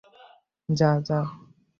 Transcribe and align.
যা, 0.69 0.89
যা! 1.07 1.19